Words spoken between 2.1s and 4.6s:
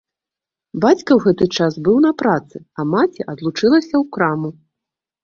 працы, маці адлучылася ў краму.